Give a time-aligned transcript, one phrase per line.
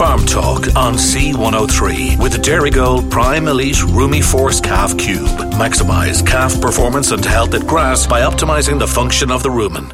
[0.00, 5.28] Farm Talk on C103 with the Dairygold Prime Elite Rumi Force Calf Cube.
[5.58, 9.92] Maximize calf performance and health at grass by optimizing the function of the rumen.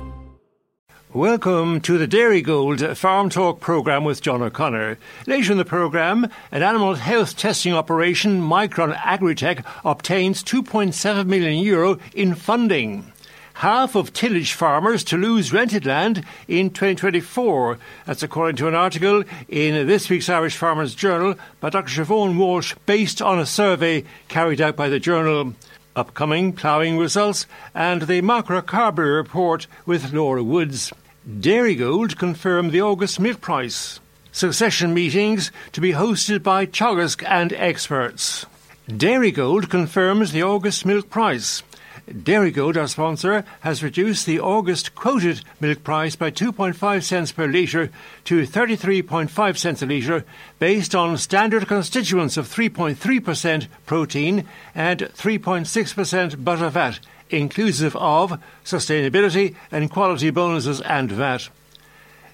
[1.13, 4.97] Welcome to the Dairygold Farm Talk programme with John O'Connor.
[5.27, 11.99] Later in the programme, an animal health testing operation, Micron Agritech, obtains 2.7 million euro
[12.15, 13.11] in funding
[13.57, 17.79] half of tillage farmers to lose rented land in 2024.
[18.05, 22.05] That's according to an article in this week's Irish Farmers Journal by Dr.
[22.05, 25.55] Siobhan Walsh, based on a survey carried out by the journal.
[25.95, 30.93] Upcoming ploughing results and the Macra Carbery report with Laura Woods.
[31.27, 34.01] Dairygold confirmed the August milk price.
[34.33, 38.45] Succession meetings to be hosted by Teagasc and experts.
[38.87, 41.63] Dairygold confirms the August milk price.
[42.09, 47.91] Dairygold, our sponsor, has reduced the August quoted milk price by 2.5 cents per litre
[48.25, 50.25] to 33.5 cents a litre,
[50.61, 59.91] based on standard constituents of 3.3% protein and 3.6% butter fat, inclusive of sustainability and
[59.91, 61.49] quality bonuses and VAT.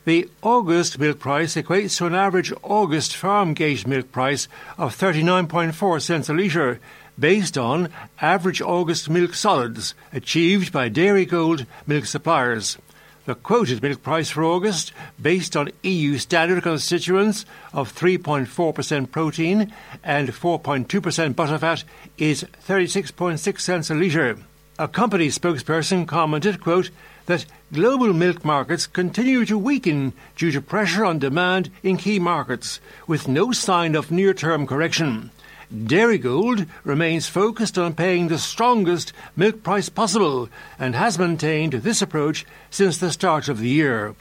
[0.05, 6.03] The August milk price equates to an average August farm gate milk price of 39.4
[6.03, 6.81] cents a litre,
[7.19, 7.89] based on
[8.21, 12.79] average August milk solids achieved by Dairygold milk suppliers.
[13.25, 20.29] The quoted milk price for August, based on EU standard constituents of 3.4% protein and
[20.31, 21.85] 4.2% butterfat,
[22.19, 24.39] is 36.6 cents a litre.
[24.79, 26.91] A company spokesperson commented, quote,
[27.27, 32.81] that global milk markets continue to weaken due to pressure on demand in key markets,
[33.07, 35.31] with no sign of near term correction.
[35.73, 42.45] Dairygold remains focused on paying the strongest milk price possible and has maintained this approach
[42.69, 44.15] since the start of the year.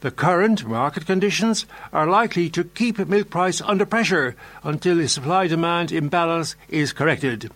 [0.00, 5.46] The current market conditions are likely to keep milk price under pressure until the supply
[5.46, 7.50] demand imbalance is corrected.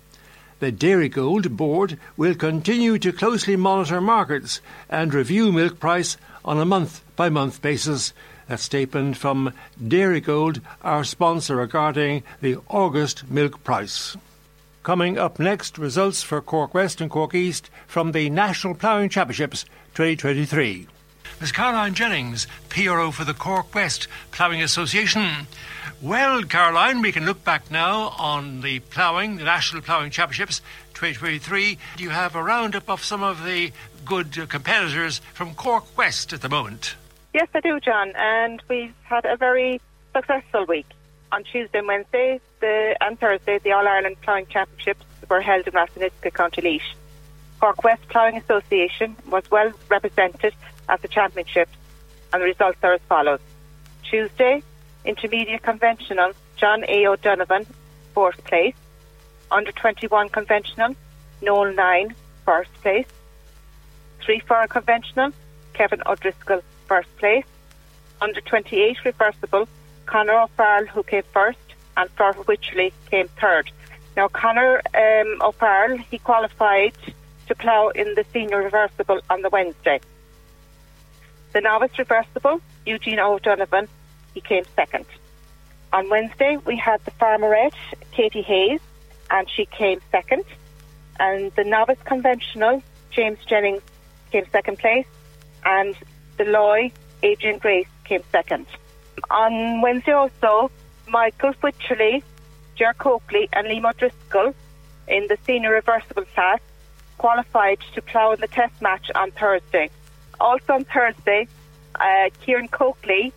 [0.61, 4.61] The Dairygold board will continue to closely monitor markets
[4.91, 8.13] and review milk price on a month by month basis
[8.49, 14.17] a statement from Dairygold, our sponsor regarding the August milk price.
[14.83, 19.65] Coming up next, results for Cork West and Cork East from the National Ploughing Championships
[19.95, 20.87] 2023.
[21.41, 21.53] Ms.
[21.53, 25.47] Caroline Jennings, PRO for the Cork West Ploughing Association.
[26.01, 30.61] Well, Caroline, we can look back now on the ploughing, the National Ploughing Championships
[30.95, 31.79] 2023.
[31.99, 33.73] You have a roundup of some of the
[34.05, 36.95] good competitors from Cork West at the moment.
[37.33, 38.13] Yes, I do, John.
[38.17, 39.81] And we've had a very
[40.15, 40.87] successful week.
[41.31, 45.75] On Tuesday and Wednesday the, and Thursday, the All Ireland Ploughing Championships were held in
[45.75, 46.95] Ratheniska, County Laois.
[47.61, 50.55] Cork West Ploughing Association was well represented
[50.89, 51.73] at the championships,
[52.33, 53.41] and the results are as follows.
[54.09, 54.63] Tuesday,
[55.05, 57.07] Intermediate Conventional, John A.
[57.07, 57.67] O'Donovan,
[58.15, 58.75] fourth place.
[59.51, 60.95] Under 21 Conventional,
[61.43, 63.07] Noel 9, first place.
[64.21, 65.33] Three furrow Conventional,
[65.73, 67.45] Kevin O'Driscoll, first place.
[68.21, 69.69] Under 28 reversible,
[70.07, 71.59] Conor O'Farrell, who came first,
[71.97, 73.71] and Flor Wycherley came third.
[74.17, 76.95] Now, Conor um, O'Farrell, he qualified
[77.47, 80.01] to plough in the senior reversible on the Wednesday.
[81.53, 83.89] The novice reversible, Eugene O'Donovan,
[84.35, 85.07] he came second.
[85.93, 87.73] On Wednesday, we had the farmerette,
[88.13, 88.81] Katie Hayes,
[89.31, 90.45] and she came second.
[91.19, 93.83] And the novice conventional, James Jennings,
[94.31, 95.07] came second place.
[95.65, 95.97] And
[96.39, 98.67] the Loy, Adrian Grace came second.
[99.31, 100.71] On Wednesday also,
[101.09, 102.23] Michael Wycherley,
[102.77, 104.55] Ger Coakley and Liam O'Driscoll
[105.09, 106.61] in the senior reversible class
[107.19, 109.91] qualified to plough in the test match on Thursday.
[110.41, 111.49] Also on Thursday,
[111.97, 113.33] uh, Kieran Coakley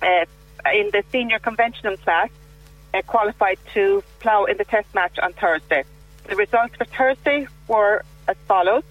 [0.00, 0.24] uh,
[0.72, 2.30] in the senior conventional class
[2.94, 5.84] uh, qualified to plough in the test match on Thursday.
[6.28, 8.84] The results for Thursday were as follows.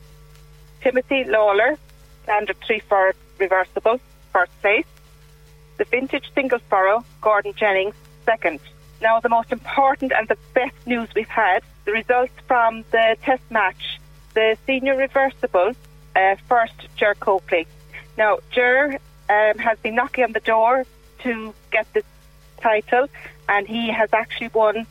[0.81, 1.77] Timothy Lawler
[2.27, 4.01] standard three furrow reversible,
[4.33, 4.85] first place.
[5.77, 8.59] The vintage single furrow, Gordon Jennings, second.
[9.01, 13.43] Now, the most important and the best news we've had the results from the test
[13.49, 13.99] match.
[14.33, 15.71] The senior reversible,
[16.17, 17.65] uh, first, Ger Coakley.
[18.17, 18.99] Now, Ger
[19.29, 20.83] um, has been knocking on the door
[21.19, 22.03] to get this
[22.59, 23.07] title,
[23.47, 24.85] and he has actually won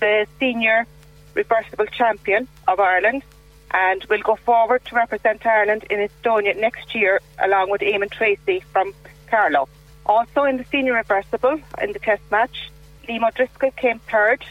[0.00, 0.86] the senior
[1.34, 3.22] reversible champion of Ireland
[3.70, 8.62] and will go forward to represent Ireland in Estonia next year, along with Eamon Tracy
[8.72, 8.94] from
[9.28, 9.68] Carlow.
[10.06, 12.70] Also in the senior reversible in the test match,
[13.08, 14.44] Liam O'Driscoll came third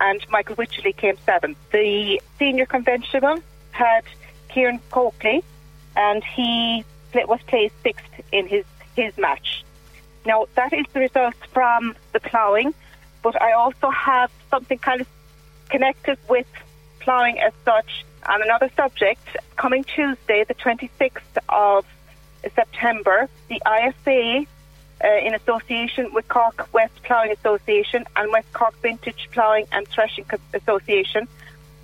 [0.00, 1.58] and Michael Wycherley came seventh.
[1.70, 3.38] The senior conventional
[3.72, 4.04] had
[4.48, 5.42] Kieran Coakley
[5.96, 8.64] and he was placed sixth in his,
[8.94, 9.64] his match.
[10.26, 12.74] Now, that is the result from the ploughing,
[13.22, 15.06] but I also have something kind of
[15.68, 16.46] connected with
[17.00, 19.36] ploughing as such on another subject.
[19.56, 21.86] Coming Tuesday, the 26th of
[22.54, 24.46] September, the IFA,
[25.04, 30.24] uh, in association with Cork West Ploughing Association and West Cork Vintage Ploughing and Threshing
[30.54, 31.28] Association,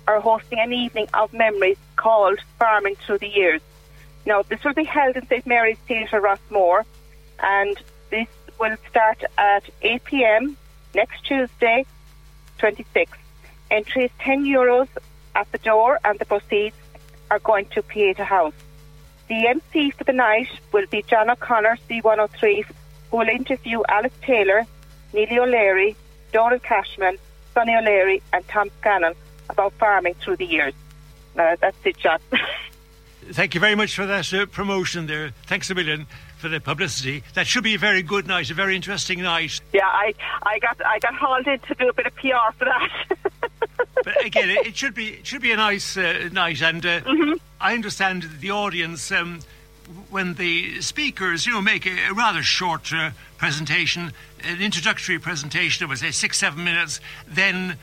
[0.07, 3.61] are hosting an evening of memories called Farming Through the Years.
[4.25, 6.83] Now, this will be held in St Mary's Theatre, Rossmore,
[7.39, 7.77] and
[8.09, 8.27] this
[8.59, 10.57] will start at 8 pm
[10.95, 11.85] next Tuesday,
[12.59, 13.07] 26th.
[13.69, 14.87] Entry is 10 euros
[15.35, 16.75] at the door, and the proceeds
[17.31, 18.53] are going to Pieta House.
[19.27, 22.65] The MC for the night will be John O'Connor, C103,
[23.09, 24.65] who will interview Alice Taylor,
[25.13, 25.95] Neely O'Leary,
[26.31, 27.17] Donald Cashman,
[27.53, 29.13] Sonny O'Leary, and Tom Scanlon
[29.49, 30.73] about farming through the years.
[31.37, 32.19] Uh, that's it, John.
[33.31, 35.31] Thank you very much for that uh, promotion there.
[35.47, 36.07] Thanks a million
[36.43, 37.23] for the publicity.
[37.35, 39.61] That should be a very good night, a very interesting night.
[39.71, 40.13] Yeah, I,
[40.43, 42.91] I got I got hauled in to do a bit of PR for that.
[44.03, 46.99] but again, it, it, should be it should be a nice uh, night, and uh,
[46.99, 47.35] mm-hmm.
[47.61, 49.09] I understand the audience.
[49.09, 49.39] Um,
[50.09, 54.11] when the speakers, you know, make a, a rather short uh, presentation,
[54.41, 57.77] an introductory presentation of, say, six, seven minutes, then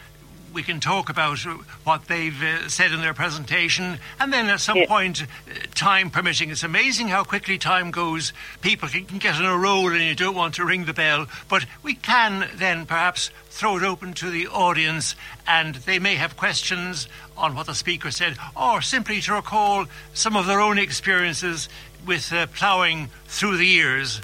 [0.53, 1.39] we can talk about
[1.85, 4.87] what they've uh, said in their presentation, and then at some yeah.
[4.87, 5.27] point, uh,
[5.75, 8.33] time permitting, it's amazing how quickly time goes.
[8.61, 11.27] People can, can, get in a roll, and you don't want to ring the bell.
[11.49, 15.15] But we can then perhaps throw it open to the audience,
[15.47, 20.37] and they may have questions on what the speaker said, or simply to recall some
[20.37, 21.69] of their own experiences
[22.07, 24.21] with uh, ploughing through the years.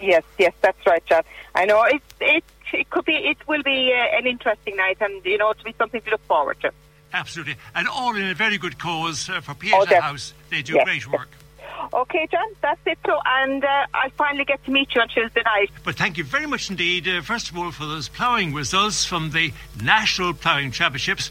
[0.00, 1.22] Yes, yes, that's right, John.
[1.54, 5.24] I know it's it's it could be, it will be uh, an interesting night, and
[5.24, 6.72] you know, it'll be something to look forward to.
[7.12, 10.32] Absolutely, and all in a very good cause uh, for Pieta oh, House.
[10.50, 10.84] They do yes.
[10.84, 11.28] great work.
[11.92, 12.98] Okay, John, that's it.
[13.04, 15.70] So, and uh, I'll finally get to meet you on Tuesday night.
[15.84, 19.30] But thank you very much indeed, uh, first of all, for those ploughing results from
[19.30, 19.52] the
[19.82, 21.30] National Ploughing Championships.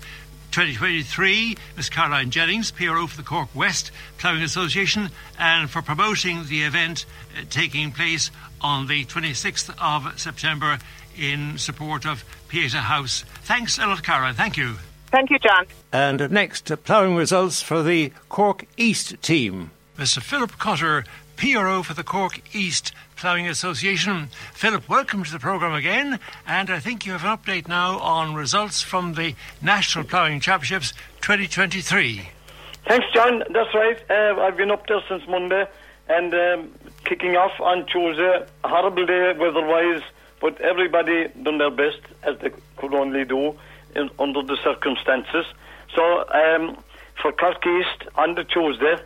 [0.52, 1.90] 2023, Ms.
[1.90, 5.10] Caroline Jennings, PRO for the Cork West Ploughing Association,
[5.40, 7.06] and for promoting the event
[7.38, 10.78] uh, taking place on the 26th of September
[11.18, 13.24] in support of Pieta House.
[13.44, 14.34] Thanks a lot, Cara.
[14.34, 14.76] Thank you.
[15.12, 15.66] Thank you, John.
[15.92, 19.72] And next, ploughing results for the Cork East team.
[19.98, 20.22] Mr.
[20.22, 21.04] Philip Cotter,
[21.36, 24.30] PRO for the Cork East Ploughing Association.
[24.54, 26.20] Philip, welcome to the programme again.
[26.48, 30.94] And I think you have an update now on results from the National Ploughing Championships
[31.22, 32.30] 2023.
[32.88, 33.44] Thanks, John.
[33.50, 33.98] That's right.
[34.10, 35.68] Uh, I've been up there since Monday
[36.08, 36.72] and um,
[37.04, 38.46] kicking off on Tuesday.
[38.64, 40.02] A horrible day weather-wise
[40.42, 43.56] but everybody done their best as they could only do
[43.96, 45.46] in, under the circumstances.
[45.96, 46.78] So um,
[47.22, 48.98] for Cork East on the Tuesday,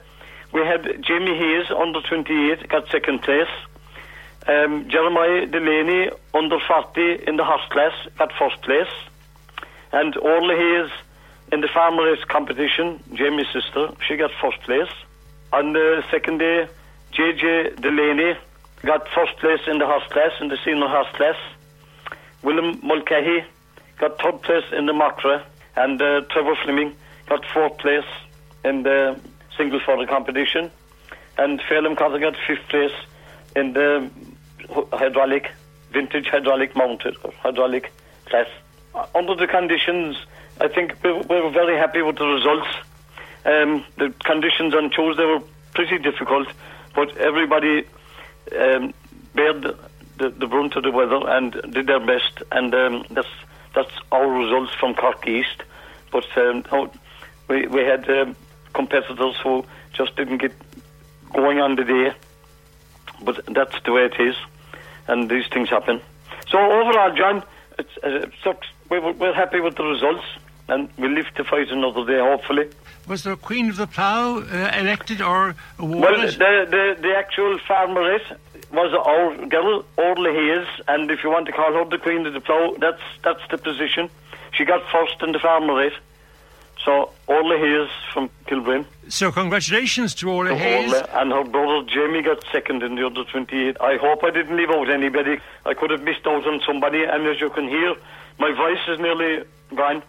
[0.54, 3.50] we had Jamie Hayes under 28 got second place.
[4.48, 8.94] Um, Jeremiah Delaney under 40 in the horse class got first place,
[9.92, 10.92] and Orla Hayes
[11.52, 14.90] in the farmeress competition, Jamie's sister, she got first place.
[15.52, 16.68] On the second day,
[17.14, 18.38] JJ Delaney
[18.86, 21.36] got first place in the horse class, in the senior horse class.
[22.44, 23.44] William Mulcahy
[24.00, 25.44] got third place in the Macra,
[25.76, 26.96] and uh, Trevor Fleming
[27.28, 28.06] got fourth place
[28.64, 29.20] in the
[29.58, 30.70] single furrow competition,
[31.38, 32.92] and Phelim Cotter got fifth place
[33.56, 34.10] in the
[34.94, 35.52] hydraulic,
[35.92, 37.92] vintage hydraulic mounted, hydraulic
[38.26, 38.48] class.
[39.14, 40.16] Under the conditions,
[40.62, 42.68] I think we were very happy with the results.
[43.46, 45.42] Um, the conditions on Tuesday were
[45.74, 46.48] pretty difficult,
[46.96, 47.86] but everybody
[48.54, 48.94] um,
[49.34, 49.64] bared
[50.18, 53.28] the, the, brunt of the weather and did their best, and um, that's
[53.74, 55.64] that's our results from Cork East.
[56.12, 56.92] But um, oh,
[57.48, 58.36] we we had um,
[58.74, 60.54] competitors who just didn't get
[61.34, 62.14] going on the day,
[63.22, 64.36] but that's the way it is,
[65.08, 66.02] and these things happen.
[66.48, 67.44] So overall, John,
[67.80, 70.24] it's, uh, it's, we're, we're happy with the results,
[70.68, 72.70] and we'll live to fight another day, hopefully
[73.08, 76.40] was there a Queen of the Plough uh, elected or awarded?
[76.40, 78.38] Well, the, the, the actual farmeress
[78.72, 82.34] was our girl, Orla Hayes, and if you want to call her the Queen of
[82.34, 84.10] the Plough, that's that's the position.
[84.54, 85.94] She got first in the farmeress.
[86.84, 88.86] So Orla Hayes from Kilbrin.
[89.08, 90.94] So congratulations to Orla to Hayes.
[90.94, 93.78] Orla, and her brother Jamie got second in the under 28.
[93.82, 95.40] I hope I didn't leave out anybody.
[95.66, 97.96] I could have missed out on somebody, and as you can hear,
[98.40, 99.44] my voice is nearly
[99.74, 100.04] gone.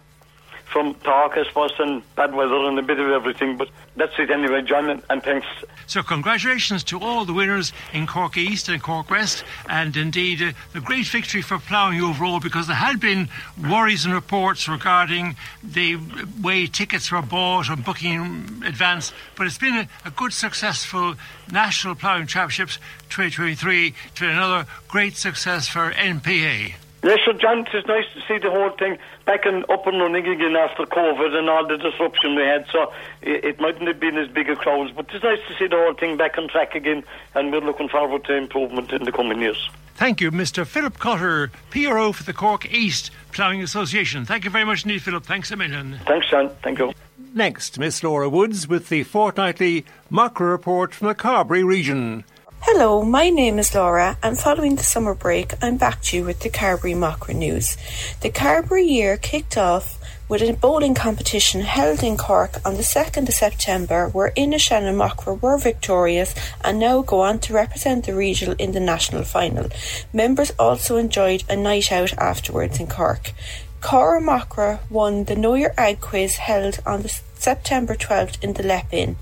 [0.67, 3.57] From talk, I suppose, and bad weather and a bit of everything.
[3.57, 5.47] But that's it anyway, John, and, thanks.
[5.87, 10.53] So, congratulations to all the winners in Cork East and Cork West, and indeed uh,
[10.73, 13.29] the great victory for ploughing overall because there had been
[13.69, 15.97] worries and reports regarding the
[16.43, 19.13] way tickets were bought and booking in advance.
[19.37, 21.15] But it's been a, a good, successful
[21.51, 22.77] National Ploughing Championships
[23.11, 26.75] 2023 to another great success for NPA.
[27.07, 30.27] Yes, sir, John, it's nice to see the whole thing back and up and running
[30.27, 32.67] again after COVID and all the disruption we had.
[32.73, 35.69] So it, it mightn't have been as big a crowds, but it's nice to see
[35.69, 37.05] the whole thing back on track again,
[37.37, 39.71] and we're looking forward to improvement in the coming years.
[39.95, 40.67] Thank you, Mr.
[40.67, 44.25] Philip Cotter, PRO for the Cork East Ploughing Association.
[44.25, 45.25] Thank you very much indeed, Philip.
[45.25, 46.01] Thanks a million.
[46.07, 46.51] Thanks, John.
[46.65, 46.93] Thank you.
[47.35, 52.25] Next, Miss Laura Woods with the fortnightly Macra report from the Carbery region.
[52.69, 56.41] Hello, my name is Laura, and following the summer break, I'm back to you with
[56.41, 57.77] the Carbery Macra news.
[58.23, 59.97] The Carbery year kicked off
[60.29, 65.41] with a bowling competition held in Cork on the 2nd of September, where Inishannon Macra
[65.41, 69.69] were victorious and now go on to represent the regional in the national final.
[70.13, 73.33] Members also enjoyed a night out afterwards in Cork.
[73.81, 78.65] Cora Macra won the Know Your Ag quiz held on the September 12th in the
[78.65, 79.15] Leap Inn.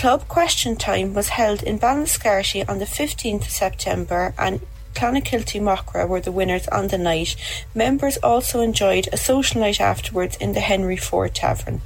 [0.00, 4.62] Club Question Time was held in Ballinascarthy on the 15th of September and
[4.94, 7.36] Clonakilty Macra were the winners on the night.
[7.74, 11.82] Members also enjoyed a social night afterwards in the Henry Ford Tavern.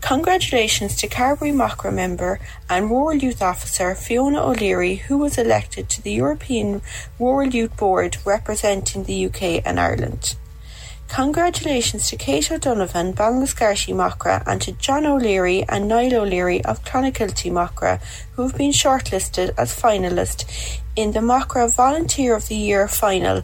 [0.00, 2.40] Congratulations to Carbery Macra member
[2.70, 6.80] and Rural Youth Officer Fiona O'Leary, who was elected to the European
[7.18, 10.34] Rural Youth Board representing the UK and Ireland.
[11.10, 17.50] Congratulations to Kate O'Donovan, Ballinascarthy Macra and to John O'Leary and Niall O'Leary of Clonakilty
[17.50, 18.00] Macra
[18.32, 23.42] who have been shortlisted as finalists in the Macra Volunteer of the Year final.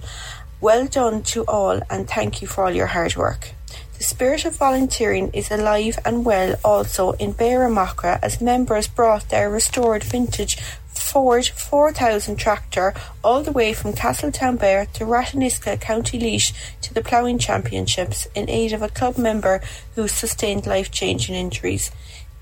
[0.60, 3.50] Well done to all and thank you for all your hard work.
[3.98, 9.28] The spirit of volunteering is alive and well also in Beara Macra as members brought
[9.30, 10.56] their restored vintage
[10.98, 17.38] Ford 4000 tractor all the way from Castletownbere to Ratheniska, County Laois to the ploughing
[17.38, 19.60] championships in aid of a club member
[19.94, 21.90] who sustained life-changing injuries.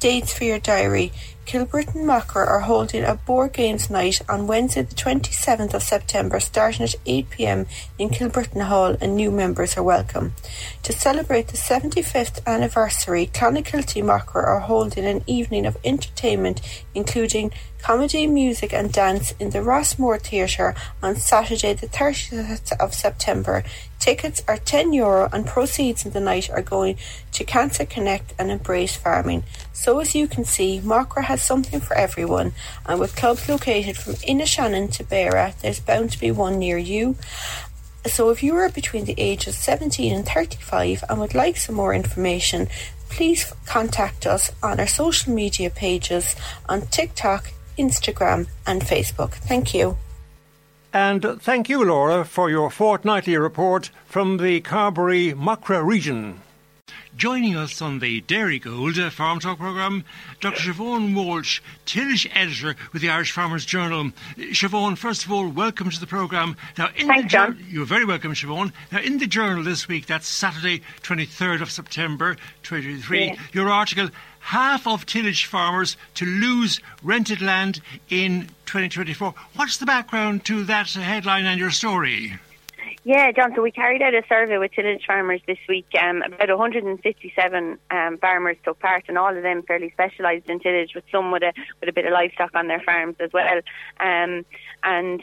[0.01, 1.13] Dates for your diary.
[1.47, 6.85] Kilbrittain Macra are holding a board games night on Wednesday the 27th of September starting
[6.85, 7.67] at 8pm
[7.99, 10.35] in Kilbrittain Hall and new members are welcome.
[10.85, 16.61] To celebrate the 75th anniversary, Clonakilty Macra are holding an evening of entertainment
[16.95, 17.53] including
[17.85, 23.63] comedy, music and dance in the Rossmore Theatre on Saturday the 30th of September.
[23.99, 26.97] Tickets are €10 Euro and proceeds in the night are going
[27.33, 29.45] to Cancer Connect and Embrace Farming.
[29.75, 32.55] So as you can see, Macra has something for everyone
[32.87, 37.17] and with clubs located from Inishannon to Beara, there's bound to be one near you.
[38.07, 41.93] So if you are between the ages 17 and 35 and would like some more
[41.93, 42.69] information,
[43.11, 46.35] please contact us on our social media pages
[46.67, 49.33] on TikTok, Instagram and Facebook.
[49.33, 49.97] Thank you.
[50.93, 56.41] And thank you, Laura, for your fortnightly report from the Carbery Macra region.
[57.17, 60.05] Joining us on the Dairygold uh, Farm Talk programme,
[60.41, 60.73] Dr.
[60.73, 64.11] Siobhan Walsh, tillage editor with the Irish Farmers Journal.
[64.37, 66.57] Siobhan, first of all, welcome to the programme.
[66.77, 67.65] Now, in Thanks, the John.
[67.69, 68.73] You're very welcome, Siobhan.
[68.91, 73.37] Now, in the journal this week, that's Saturday, 23rd of September, 2023, yeah.
[73.53, 74.11] your article
[74.45, 79.35] half of tillage farmers to lose rented land in 2024.
[79.57, 82.35] What's the background to that headline and your story?
[83.05, 83.55] Yeah, John.
[83.55, 85.87] So we carried out a survey with tillage farmers this week.
[86.01, 90.95] Um, about 157 um, farmers took part, and all of them fairly specialised in tillage,
[90.95, 93.61] with some with a with a bit of livestock on their farms as well.
[94.01, 94.45] Um,
[94.83, 95.23] and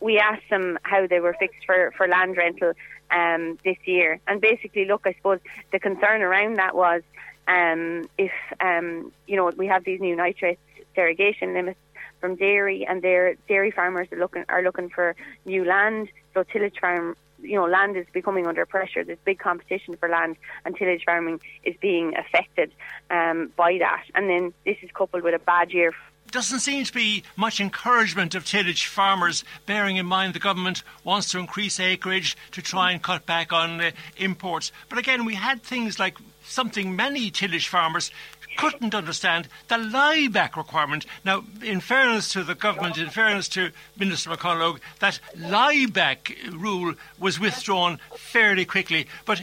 [0.00, 2.72] we asked them how they were fixed for for land rental
[3.10, 4.20] um, this year.
[4.28, 5.40] And basically, look, I suppose
[5.72, 7.02] the concern around that was
[7.48, 10.58] um, if um, you know we have these new nitrate
[10.94, 11.80] derogation limits
[12.20, 16.08] from dairy, and their dairy farmers are looking are looking for new land.
[16.34, 19.02] So tillage farm, you know, land is becoming under pressure.
[19.02, 22.70] There's big competition for land, and tillage farming is being affected
[23.10, 24.04] um, by that.
[24.14, 25.92] And then this is coupled with a bad year
[26.30, 31.30] doesn't seem to be much encouragement of tillage farmers, bearing in mind the government wants
[31.30, 34.72] to increase acreage to try and cut back on uh, imports.
[34.88, 38.10] But again, we had things like something many tillage farmers
[38.56, 41.06] couldn't understand the lieback requirement.
[41.24, 47.38] Now, in fairness to the government, in fairness to Minister McConalogue, that lieback rule was
[47.38, 49.06] withdrawn fairly quickly.
[49.24, 49.42] But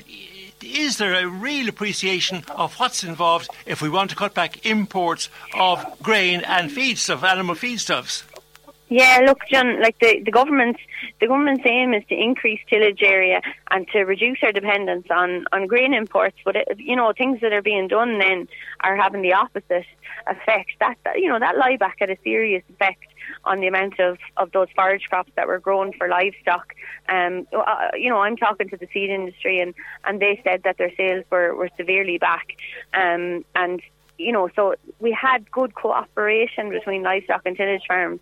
[0.62, 5.30] is there a real appreciation of what's involved if we want to cut back imports
[5.54, 8.24] of grain and feedstuff, animal feedstuffs?
[8.88, 9.82] Yeah, look, John.
[9.82, 10.78] Like the the government,
[11.20, 15.66] the government's aim is to increase tillage area and to reduce our dependence on on
[15.66, 16.38] grain imports.
[16.46, 18.48] But it, you know, things that are being done then
[18.82, 19.86] are having the opposite
[20.28, 20.72] effect.
[20.80, 23.06] That you know that lie back had a serious effect
[23.44, 26.76] on the amount of, of those forage crops that were grown for livestock.
[27.10, 29.74] Um, uh, you know, I'm talking to the seed industry, and,
[30.04, 32.56] and they said that their sales were, were severely back.
[32.94, 33.82] Um, and
[34.18, 38.20] you know, so we had good cooperation between livestock and tillage farms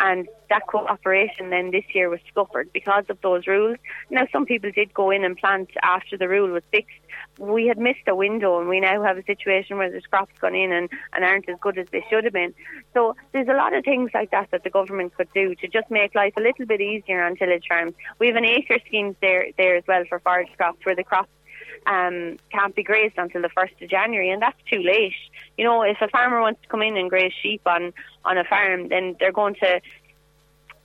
[0.00, 3.76] and that cooperation then this year was scuppered because of those rules.
[4.08, 6.98] Now, some people did go in and plant after the rule was fixed.
[7.38, 10.54] We had missed a window, and we now have a situation where the crops gone
[10.54, 12.54] in and, and aren't as good as they should have been.
[12.94, 15.90] So there's a lot of things like that that the government could do to just
[15.90, 17.94] make life a little bit easier on tillage farms.
[18.18, 21.30] We have an ACRES scheme there there as well for forage crops, where the crops
[21.86, 25.14] um, can't be grazed until the 1st of January, and that's too late.
[25.56, 27.92] You know, if a farmer wants to come in and graze sheep on,
[28.24, 29.80] on a farm, then they're going to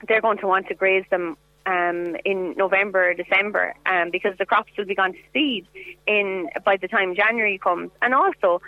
[0.07, 4.45] they're going to want to graze them um, in November or December um, because the
[4.45, 5.65] crops will be gone to seed
[6.05, 7.91] in by the time January comes.
[8.01, 8.61] And also,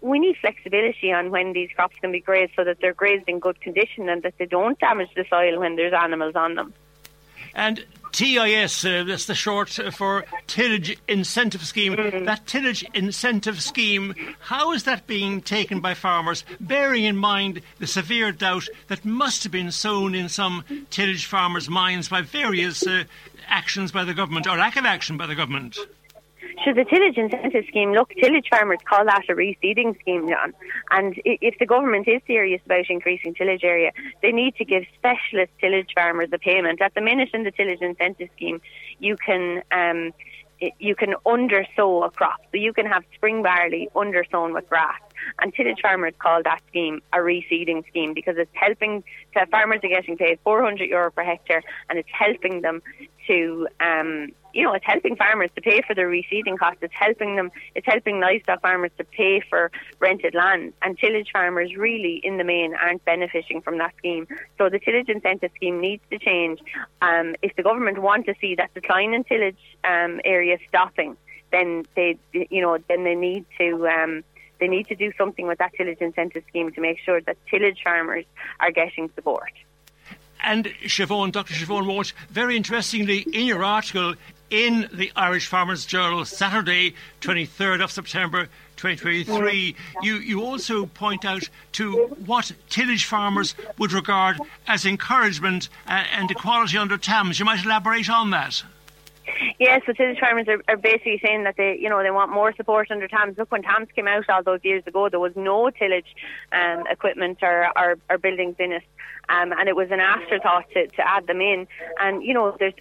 [0.00, 3.38] we need flexibility on when these crops can be grazed so that they're grazed in
[3.38, 6.74] good condition and that they don't damage the soil when there's animals on them.
[7.54, 11.94] And TIS, uh, that's the short for Tillage Incentive Scheme.
[11.94, 12.26] Mm.
[12.26, 17.86] That Tillage Incentive Scheme, how is that being taken by farmers, bearing in mind the
[17.86, 23.04] severe doubt that must have been sown in some tillage farmers' minds by various uh,
[23.46, 25.78] actions by the government or lack of action by the government?
[26.64, 30.52] So the tillage incentive scheme, look, tillage farmers call that a reseeding scheme, John.
[30.90, 35.52] And if the government is serious about increasing tillage area, they need to give specialist
[35.60, 36.80] tillage farmers a payment.
[36.80, 38.60] At the minute in the tillage incentive scheme,
[38.98, 40.12] you can um,
[40.78, 42.40] you can undersow a crop.
[42.52, 45.00] So you can have spring barley undersown with grass.
[45.40, 49.02] And tillage farmers call that scheme a reseeding scheme because it's helping
[49.34, 52.82] to farmers are getting paid 400 euro per hectare and it's helping them
[53.26, 56.78] to um, you know, it's helping farmers to pay for their reseeding costs.
[56.82, 57.50] It's helping them.
[57.74, 60.72] It's helping livestock farmers to pay for rented land.
[60.82, 64.26] And tillage farmers really, in the main, aren't benefiting from that scheme.
[64.58, 66.60] So the tillage incentive scheme needs to change.
[67.00, 71.16] Um, if the government want to see that decline in tillage um, area stopping,
[71.50, 73.86] then they, you know, then they need to.
[73.88, 74.24] Um,
[74.60, 77.80] they need to do something with that tillage incentive scheme to make sure that tillage
[77.82, 78.24] farmers
[78.60, 79.50] are getting support.
[80.42, 81.54] And Siobhan, Dr.
[81.54, 84.14] Siobhan Walsh, very interestingly, in your article
[84.52, 91.48] in the Irish Farmers Journal, Saturday, 23rd of September 2023, you, you also point out
[91.72, 94.38] to what tillage farmers would regard
[94.68, 97.38] as encouragement uh, and equality under TAMS.
[97.38, 98.62] You might elaborate on that.
[99.58, 102.54] Yes, the tillage farmers are, are, basically saying that they, you know, they want more
[102.54, 103.38] support under TAMS.
[103.38, 106.14] Look, when TAMS came out all those years ago, there was no tillage
[106.52, 108.82] um, equipment or, or, or, buildings in it,
[109.30, 111.66] um, and it was an afterthought to, to add them in.
[112.00, 112.74] And you know, there's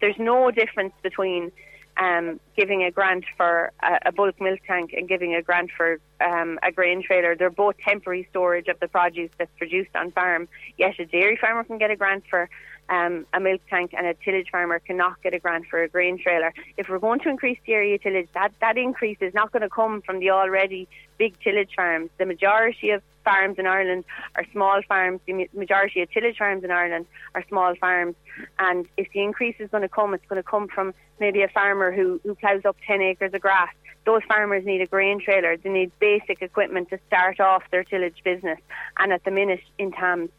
[0.00, 1.52] there's no difference between
[1.96, 6.00] um, giving a grant for a, a, bulk milk tank and giving a grant for
[6.20, 7.36] um, a grain trailer.
[7.36, 10.48] They're both temporary storage of the produce that's produced on farm.
[10.76, 12.48] Yes, a dairy farmer can get a grant for
[12.88, 16.20] um, a milk tank and a tillage farmer cannot get a grant for a grain
[16.20, 16.52] trailer.
[16.76, 20.02] If we're going to increase area tillage, that, that increase is not going to come
[20.02, 22.10] from the already big tillage farms.
[22.18, 24.04] The majority of farms in Ireland
[24.36, 25.20] are small farms.
[25.26, 28.14] The majority of tillage farms in Ireland are small farms.
[28.58, 31.48] And if the increase is going to come, it's going to come from maybe a
[31.48, 33.72] farmer who, who ploughs up 10 acres of grass.
[34.04, 35.56] Those farmers need a grain trailer.
[35.56, 38.58] They need basic equipment to start off their tillage business.
[38.98, 40.30] And at the minute in TAMS,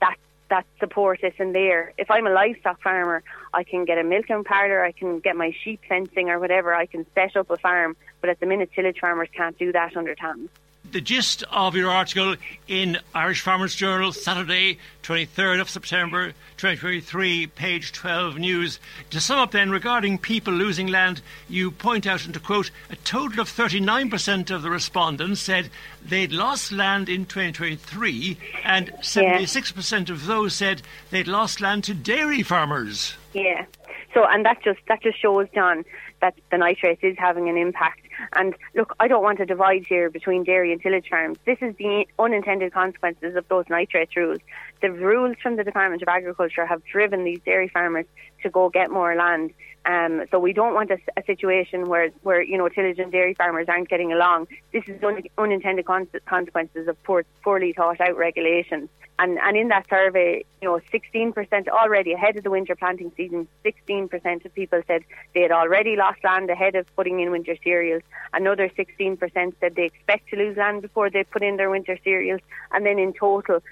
[0.00, 0.16] that
[0.50, 1.92] that support isn't there.
[1.96, 3.22] If I'm a livestock farmer,
[3.54, 6.86] I can get a milking parlour, I can get my sheep fencing or whatever, I
[6.86, 7.96] can set up a farm.
[8.20, 10.50] But at the minute, tillage farmers can't do that under TAMS
[10.92, 12.36] the gist of your article
[12.68, 16.28] in Irish Farmers Journal, Saturday, 23rd of September
[16.58, 18.78] 2023, page 12 news.
[19.10, 22.96] To sum up then, regarding people losing land, you point out, and to quote, a
[22.96, 25.70] total of 39% of the respondents said
[26.04, 30.14] they'd lost land in 2023, and 76% yeah.
[30.14, 33.14] of those said they'd lost land to dairy farmers.
[33.32, 33.64] Yeah.
[34.12, 35.84] So, and that just that just shows, John,
[36.20, 38.00] that the nitrates is having an impact.
[38.34, 41.38] And look, I don't want to divide here between dairy and tillage farms.
[41.44, 44.40] This is the unintended consequences of those nitrates rules.
[44.80, 48.06] The rules from the Department of Agriculture have driven these dairy farmers
[48.42, 49.52] to go get more land.
[49.84, 53.34] Um, so we don't want a, a, situation where, where you know tillage and dairy
[53.34, 54.46] farmers aren't getting along.
[54.72, 58.88] This is un- unintended con- consequences of poor, poorly thought out regulations.
[59.18, 63.46] And, and in that survey, you know, 16% already ahead of the winter planting season,
[63.64, 65.02] 16% of people said
[65.34, 68.02] they had already lost land ahead of putting in winter cereals.
[68.32, 69.18] Another 16%
[69.60, 72.40] said they expect to lose land before they put in their winter cereals.
[72.72, 73.66] And then in total, 50,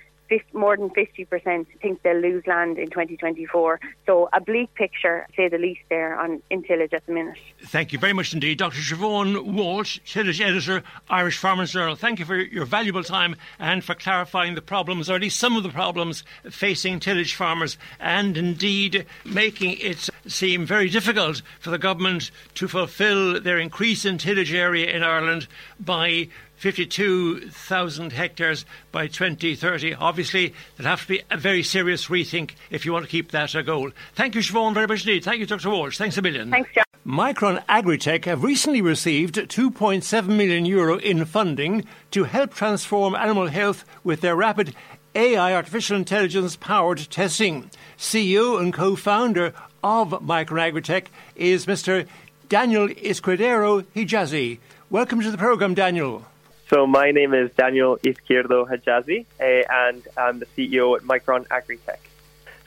[0.53, 3.81] more than 50% think they'll lose land in 2024.
[4.07, 7.39] So a bleak picture, say the least, there on in tillage at the minute.
[7.65, 8.59] Thank you very much indeed.
[8.59, 8.81] Dr.
[8.81, 11.97] Siobhan Walsh, tillage editor, Irish Farmers Journal.
[11.97, 15.57] Thank you for your valuable time and for clarifying the problems, or at least some
[15.57, 21.79] of the problems facing tillage farmers, and indeed making it seem very difficult for the
[21.79, 25.47] government to fulfil their increase in tillage area in Ireland
[25.79, 26.29] by
[26.61, 29.95] 52,000 hectares by 2030.
[29.95, 33.55] Obviously, there'll have to be a very serious rethink if you want to keep that
[33.55, 33.91] a goal.
[34.15, 35.25] Thank you, Siobhan, very much indeed.
[35.25, 35.71] Thank you, Dr.
[35.71, 35.97] Walsh.
[35.97, 36.51] Thanks a million.
[36.51, 36.85] Thanks, John.
[37.07, 43.87] Micron Agritech have recently received 2.7 million euro in funding to help transform animal health
[44.05, 44.75] with their rapid
[45.15, 47.71] AI artificial intelligence powered testing.
[47.97, 52.07] CEO and co-founder of Micron Agritech is Mr.
[52.51, 54.59] Daniel Izquierdo Hijazi.
[54.91, 56.27] Welcome to the program, Daniel.
[56.71, 61.99] So my name is Daniel Izquierdo Hijazi, uh, and I'm the CEO at Micron Agritech.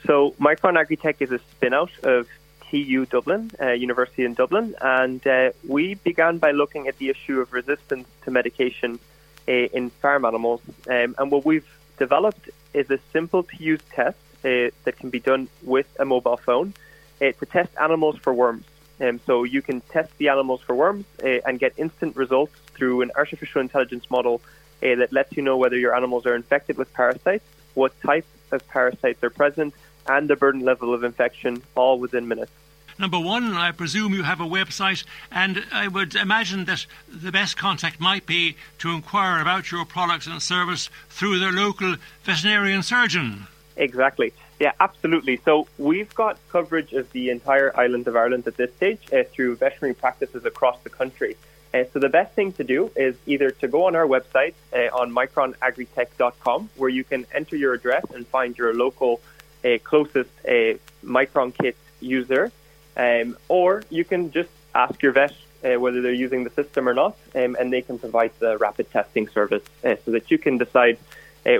[0.06, 2.28] So Micron Agritech is a spin-out of
[2.68, 7.40] TU Dublin, uh, University in Dublin, and uh, we began by looking at the issue
[7.40, 8.98] of resistance to medication
[9.46, 10.60] in farm animals.
[10.86, 15.86] Um, and what we've developed is a simple-to-use test uh, that can be done with
[15.98, 16.74] a mobile phone
[17.20, 18.66] to test animals for worms.
[19.00, 23.10] Um, so you can test the animals for worms and get instant results through an
[23.16, 24.40] artificial intelligence model
[24.82, 28.66] uh, that lets you know whether your animals are infected with parasites, what type of
[28.68, 29.74] parasites are present,
[30.06, 32.52] and the burden level of infection, all within minutes.
[32.98, 37.56] Number one, I presume you have a website, and I would imagine that the best
[37.56, 43.48] contact might be to inquire about your products and service through their local veterinarian surgeon.
[43.76, 44.32] Exactly.
[44.64, 45.36] Yeah, absolutely.
[45.44, 49.56] So we've got coverage of the entire island of Ireland at this stage uh, through
[49.56, 51.36] veterinary practices across the country.
[51.74, 55.00] Uh, so the best thing to do is either to go on our website uh,
[55.00, 59.20] on micronagritech.com, where you can enter your address and find your local
[59.66, 62.50] uh, closest uh, Micron kit user,
[62.96, 66.94] um, or you can just ask your vet uh, whether they're using the system or
[66.94, 70.56] not, um, and they can provide the rapid testing service uh, so that you can
[70.56, 70.96] decide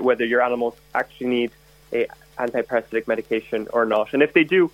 [0.01, 1.51] whether your animals actually need
[2.39, 4.13] antiparasitic medication or not.
[4.13, 4.71] And if they do,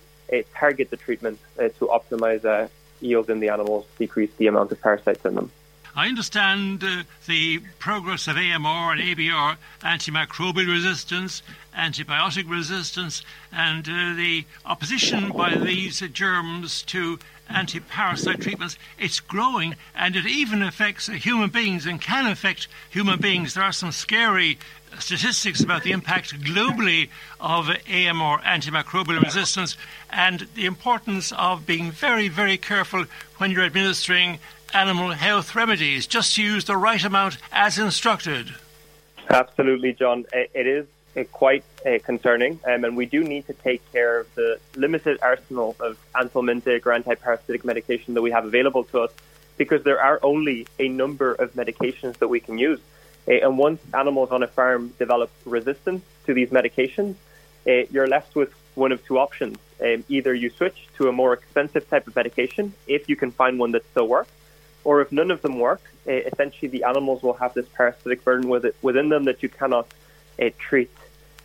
[0.55, 2.69] target the treatment to optimize
[3.01, 5.51] yield in the animals, decrease the amount of parasites in them.
[5.93, 11.43] I understand uh, the progress of AMR and ABR, antimicrobial resistance,
[11.75, 17.19] antibiotic resistance, and uh, the opposition by these uh, germs to
[17.53, 18.77] anti-parasite treatments.
[18.97, 23.53] It's growing, and it even affects human beings and can affect human beings.
[23.53, 24.57] There are some scary
[24.99, 27.09] statistics about the impact globally
[27.39, 29.77] of AMR antimicrobial resistance
[30.09, 33.05] and the importance of being very, very careful
[33.37, 34.39] when you're administering
[34.73, 38.47] animal health remedies, just use the right amount as instructed.
[39.29, 40.25] Absolutely, John.
[40.33, 40.85] It is
[41.15, 45.17] uh, quite uh, concerning, um, and we do need to take care of the limited
[45.21, 49.11] arsenal of anthelmintic or antiparasitic medication that we have available to us
[49.57, 52.79] because there are only a number of medications that we can use.
[53.27, 57.15] Uh, and once animals on a farm develop resistance to these medications,
[57.67, 59.57] uh, you're left with one of two options.
[59.83, 63.59] Um, either you switch to a more expensive type of medication if you can find
[63.59, 64.31] one that still works,
[64.83, 68.49] or if none of them work, uh, essentially the animals will have this parasitic burden
[68.49, 69.87] with it, within them that you cannot
[70.41, 70.89] uh, treat,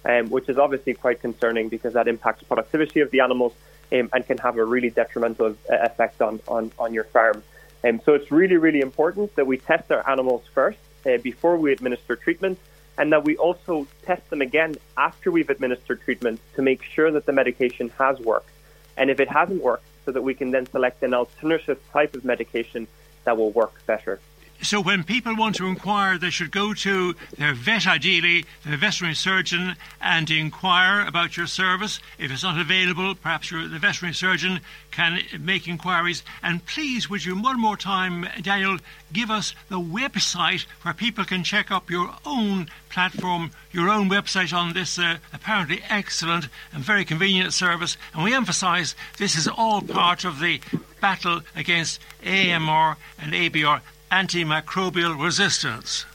[0.09, 3.53] um, which is obviously quite concerning because that impacts productivity of the animals
[3.93, 7.43] um, and can have a really detrimental uh, effect on, on, on your farm.
[7.85, 11.73] Um, so it's really, really important that we test our animals first uh, before we
[11.73, 12.59] administer treatment,
[12.99, 17.27] and that we also test them again after we've administered treatment to make sure that
[17.27, 18.51] the medication has worked.
[18.97, 22.25] And if it hasn't worked, so that we can then select an alternative type of
[22.25, 22.87] medication
[23.25, 24.21] that will work better.
[24.63, 29.15] So when people want to inquire, they should go to their vet, ideally, their veterinary
[29.15, 32.01] surgeon, and inquire about your service.
[32.19, 36.23] If it's not available, perhaps your, the veterinary surgeon can make inquiries.
[36.43, 38.79] And please, would you one more time, Daniel,
[39.13, 44.57] give us the website where people can check up your own platform, your own website
[44.57, 47.97] on this uh, apparently excellent and very convenient service.
[48.15, 50.61] And we emphasize this is all part of the
[51.01, 56.07] battle against AMR and ABR antimicrobial resistance?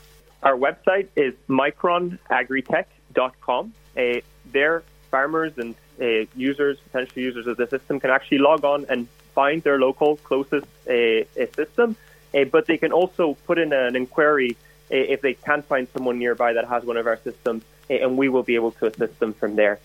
[0.43, 3.73] Our website is micronagritech.com.
[3.95, 8.85] Uh, there, farmers and uh, users, potential users of the system, can actually log on
[8.89, 11.23] and find their local closest uh,
[11.55, 11.95] system,
[12.33, 14.57] uh, but they can also put in an inquiry
[14.91, 18.17] uh, if they can't find someone nearby that has one of our systems, uh, and
[18.17, 19.79] we will be able to assist them from there.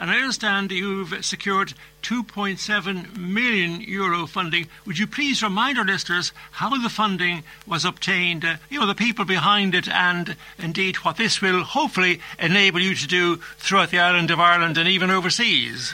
[0.00, 4.66] And I understand you've secured 2.7 million euro funding.
[4.86, 8.94] Would you please remind our listeners how the funding was obtained, uh, you know, the
[8.94, 13.98] people behind it, and indeed what this will hopefully enable you to do throughout the
[13.98, 15.92] island of Ireland and even overseas?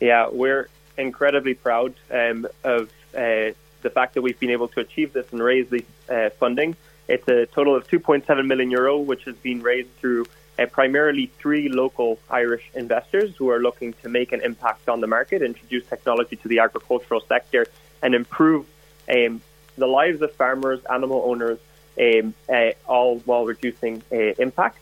[0.00, 3.50] Yeah, we're incredibly proud um, of uh,
[3.82, 6.76] the fact that we've been able to achieve this and raise this uh, funding.
[7.08, 10.26] It's a total of 2.7 million euro, which has been raised through
[10.58, 15.06] uh, primarily three local Irish investors who are looking to make an impact on the
[15.06, 17.66] market, introduce technology to the agricultural sector,
[18.02, 18.66] and improve
[19.08, 19.40] um,
[19.76, 21.58] the lives of farmers, animal owners,
[22.00, 24.78] um, uh, all while reducing uh, impact.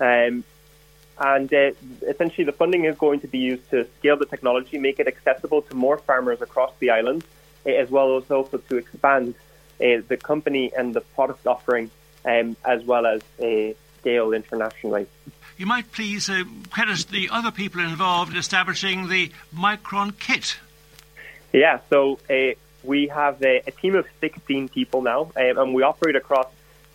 [0.00, 0.44] Um,
[1.20, 1.72] and uh,
[2.06, 5.62] essentially, the funding is going to be used to scale the technology, make it accessible
[5.62, 7.24] to more farmers across the island,
[7.66, 9.34] uh, as well as also to expand
[9.80, 11.90] uh, the company and the product offering,
[12.24, 13.20] um, as well as
[14.08, 15.06] scale internationally.
[15.58, 20.56] You might please uh, credit the other people involved in establishing the Micron kit.
[21.52, 25.82] Yeah, so uh, we have a, a, team of 16 people now, um, and we
[25.82, 26.46] operate across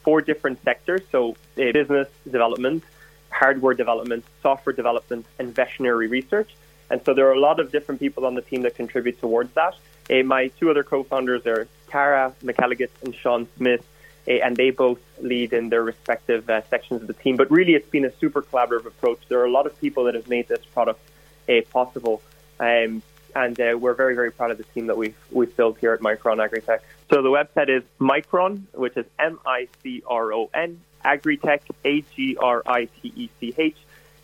[0.04, 2.84] four different sectors so uh, business development,
[3.30, 6.56] hardware development, software development, and veterinary research.
[6.90, 9.54] And so there are a lot of different people on the team that contribute towards
[9.54, 9.76] that.
[10.10, 13.86] Uh, my two other co-founders are Cara McElligott and Sean Smith,
[14.28, 17.36] and they both lead in their respective uh, sections of the team.
[17.36, 19.20] But really, it's been a super collaborative approach.
[19.28, 21.00] There are a lot of people that have made this product
[21.50, 22.22] uh, possible,
[22.60, 23.02] um,
[23.36, 26.00] and uh, we're very, very proud of the team that we've we've built here at
[26.00, 26.80] Micron Agritech.
[27.10, 32.02] So the website is Micron, which is M I C R O N Agritech A
[32.16, 33.78] G R I T E C H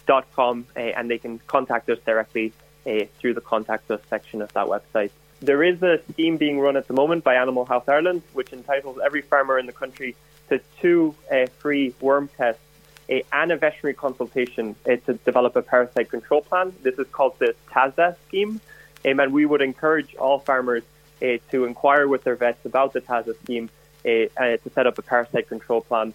[0.05, 2.53] dot com, uh, and they can contact us directly
[2.87, 5.11] uh, through the contact us section of that website.
[5.41, 8.99] There is a scheme being run at the moment by Animal Health Ireland, which entitles
[9.03, 10.15] every farmer in the country
[10.49, 12.61] to two uh, free worm tests
[13.31, 16.73] and a veterinary consultation uh, to develop a parasite control plan.
[16.83, 18.61] This is called the TASAH scheme,
[19.05, 20.83] um, and we would encourage all farmers
[21.21, 23.69] uh, to inquire with their vets about the TASAH scheme
[24.05, 26.13] uh, uh, to set up a parasite control plan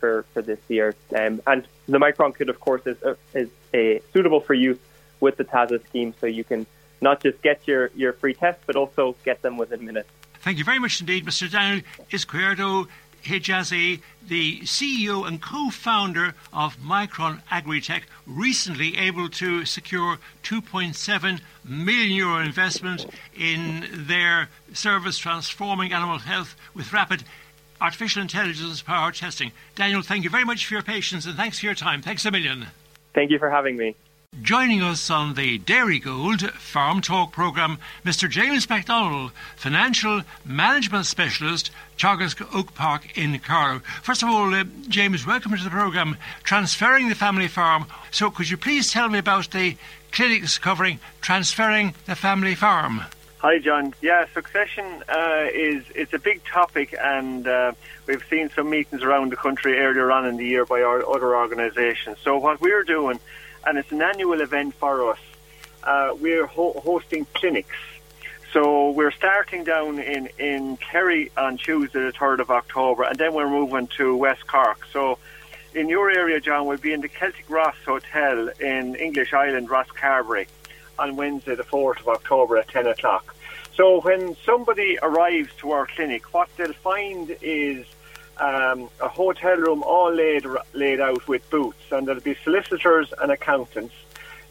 [0.00, 0.94] for for this year.
[1.16, 2.98] Um, and the Micron kit, of course, is
[3.32, 4.78] is suitable for use
[5.20, 6.66] with the TASAH scheme, so you can
[7.00, 10.08] not just get your, your free test, but also get them within minutes.
[10.42, 11.50] Thank you very much indeed, Mr.
[11.50, 12.86] Daniel Izquierdo
[13.22, 22.38] Hijazi, the CEO and co-founder of Micron Agritech, recently able to secure 2.7 million euro
[22.38, 27.24] investment in their service transforming animal health with rapid
[27.80, 29.52] artificial intelligence powered testing.
[29.74, 32.02] Daniel, thank you very much for your patience and thanks for your time.
[32.02, 32.66] Thanks a million.
[33.14, 33.96] Thank you for having me.
[34.42, 38.30] Joining us on the Dairygold Farm Talk programme, Mr.
[38.30, 43.80] James MacDonald, Financial Management Specialist, Teagasc Oak Park in Carlow.
[44.02, 47.86] First of all, uh, James, welcome to the programme, Transferring the Family Farm.
[48.12, 49.76] So, could you please tell me about the
[50.12, 53.02] clinics covering Transferring the Family Farm?
[53.38, 53.94] Hi, John.
[54.00, 57.72] Yeah, succession uh, is it's a big topic, and uh,
[58.06, 61.36] we've seen some meetings around the country earlier on in the year by our other
[61.36, 62.18] organisations.
[62.22, 63.18] So, what we're doing
[63.66, 65.18] and it's an annual event for us.
[65.82, 67.76] Uh, we're ho- hosting clinics.
[68.52, 73.32] So we're starting down in, in Kerry on Tuesday, the 3rd of October, and then
[73.32, 74.86] we're moving to West Cork.
[74.92, 75.18] So
[75.74, 80.48] in your area, John, we'll be in the Celtic Ross Hotel in English Island, Rosscarbery,
[80.98, 83.34] on Wednesday, the 4th of October at 10 o'clock.
[83.74, 87.86] So when somebody arrives to our clinic, what they'll find is
[88.40, 93.30] um, a hotel room all laid laid out with booths, and there'll be solicitors and
[93.30, 93.94] accountants.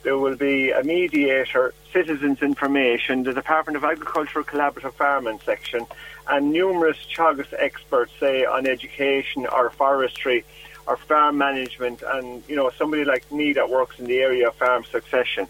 [0.04, 5.86] There will be a mediator, citizens information, the Department of Agriculture Collaborative Farming section,
[6.28, 10.46] and numerous Teagasc experts, say on education or forestry
[10.86, 14.56] or farm management, and you know somebody like me that works in the area of
[14.56, 15.48] farm succession.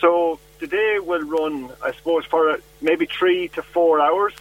[0.00, 4.32] So the day will run, I suppose, for maybe three to four hours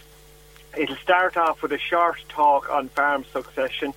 [0.77, 3.93] It'll start off with a short talk on farm succession.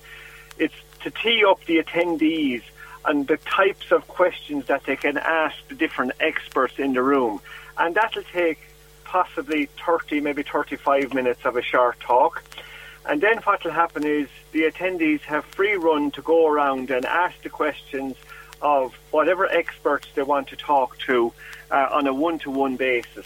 [0.57, 2.63] It's to tee up the attendees
[3.05, 7.41] and the types of questions that they can ask the different experts in the room.
[7.77, 8.59] And that'll take
[9.03, 12.43] possibly 30, maybe 35 minutes of a short talk.
[13.05, 17.05] And then what will happen is the attendees have free run to go around and
[17.05, 18.15] ask the questions
[18.61, 21.33] of whatever experts they want to talk to
[21.69, 23.25] uh, on a one-to-one basis.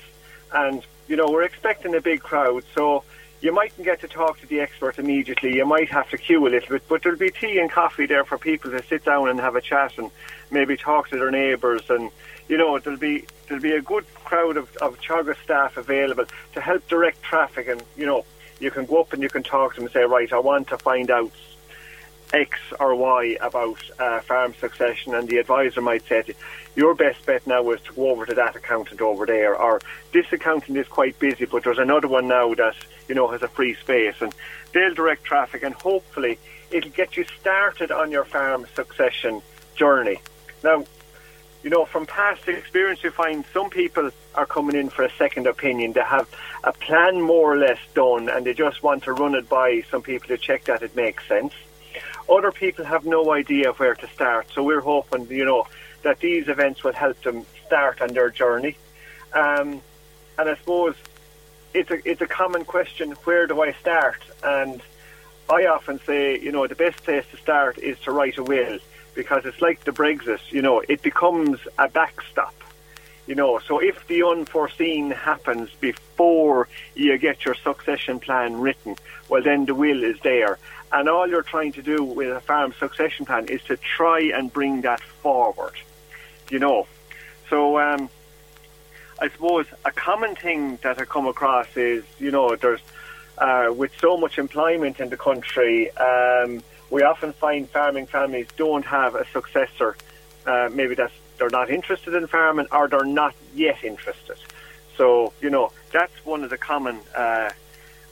[0.52, 3.04] And, you know, we're expecting a big crowd, so
[3.42, 5.56] you mightn't get to talk to the expert immediately.
[5.56, 8.26] You might have to queue a little bit, but there'll be tea and coffee there
[8.26, 10.10] for people to sit down and have a chat and
[10.50, 11.90] maybe talk to their neighbours.
[11.90, 12.10] And
[12.48, 16.62] you know, there'll be there'll be a good crowd of of Teagasc staff available to
[16.62, 17.68] help direct traffic.
[17.68, 18.26] And you know,
[18.60, 20.70] you can go up and you can talk to them and say, right, I want
[20.70, 21.32] to find out
[22.34, 26.24] X or Y about uh, farm succession, and the advisor might say,
[26.76, 30.26] "Your best bet now is to go over to that accountant over there," or "This
[30.32, 32.76] accountant is quite busy, but there's another one now that
[33.08, 34.34] you know has a free space," and
[34.74, 36.38] they'll direct traffic, and hopefully
[36.72, 39.42] it'll get you started on your farm succession
[39.76, 40.20] journey.
[40.64, 40.84] Now,
[41.64, 45.48] you know, from past experience, you find some people are coming in for a second
[45.48, 45.94] opinion.
[45.94, 46.30] They have
[46.64, 50.02] a plan more or less done, and they just want to run it by some
[50.02, 51.54] people to check that it makes sense.
[52.30, 55.68] Other people have no idea where to start, so we're hoping, you know,
[56.04, 58.76] that these events will help them start on their journey.
[59.34, 59.82] Um,
[60.38, 60.96] and I suppose
[61.74, 64.20] it's a it's a common question: where do I start?
[64.44, 64.82] And
[65.50, 68.80] I often say, you know, the best place to start is to write a will
[69.16, 72.54] because it's like the Brexit, you know, it becomes a backstop.
[73.26, 78.96] You know, so if the unforeseen happens before you get your succession plan written,
[79.28, 80.60] well, then the will is there.
[80.92, 84.52] And all you're trying to do with a farm succession plan is to try and
[84.52, 85.74] bring that forward.
[86.50, 86.88] You know,
[87.50, 88.10] so um,
[89.20, 92.82] I suppose a common thing that I come across is, you know, there's
[93.38, 95.92] uh, with so much employment in the country.
[95.98, 99.96] Um, we often find farming families don't have a successor.
[100.46, 104.38] Uh, maybe that's they're not interested in farming or they're not yet interested.
[104.96, 107.50] So you know that's one of the common, uh,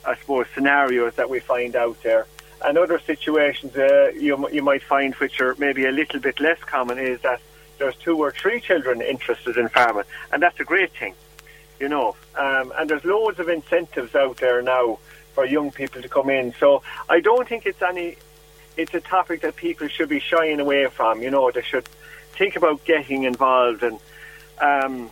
[0.04, 2.26] I suppose, scenarios that we find out there.
[2.64, 6.58] And other situations uh, you you might find which are maybe a little bit less
[6.60, 7.40] common is that
[7.78, 11.14] there's two or three children interested in farming, and that's a great thing,
[11.78, 12.16] you know.
[12.34, 14.98] Um, and there's loads of incentives out there now
[15.34, 16.54] for young people to come in.
[16.58, 18.16] So I don't think it's any
[18.76, 21.22] it's a topic that people should be shying away from.
[21.22, 21.86] You know, they should
[22.32, 23.82] think about getting involved.
[23.82, 23.98] And
[24.60, 25.10] um,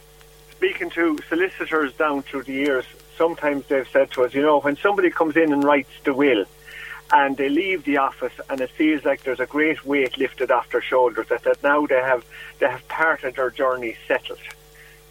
[0.51, 2.85] speaking to solicitors down through the years,
[3.17, 6.45] sometimes they've said to us, you know, when somebody comes in and writes the will,
[7.15, 10.69] and they leave the office and it feels like there's a great weight lifted off
[10.71, 12.25] their shoulders that, that now they have
[12.59, 14.39] they have part of their journey settled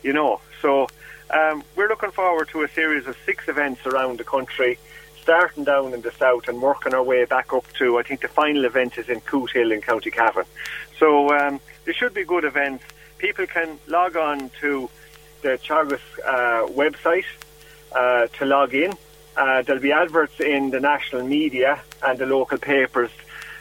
[0.03, 0.87] you know so
[1.31, 4.77] um, we're looking forward to a series of six events around the country
[5.23, 8.27] starting down in the south and working our way back up to, I think the
[8.27, 10.43] final event is in Cootehill in County Cavan.
[10.99, 12.83] So um, there should be good events.
[13.17, 14.89] People can log on to
[15.41, 17.25] the Teagasc uh, website
[17.93, 18.93] uh, to log in.
[19.35, 23.09] Uh, there'll be adverts in the national media and the local papers